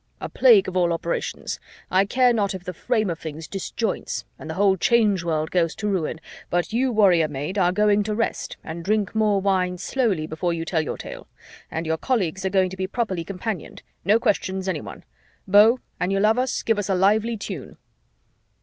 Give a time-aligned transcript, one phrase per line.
[0.19, 1.59] A plague of all operations!
[1.91, 5.75] I care not if the frame of things disjoints and the whole Change World goes
[5.75, 10.25] to ruin, but you, warrior maid, are going to rest and drink more wine slowly
[10.25, 11.27] before you tell your tale
[11.69, 13.83] and your colleagues are going to be properly companioned.
[14.03, 15.03] No questions, anyone.
[15.47, 17.77] Beau, and you love us, give us a lively tune."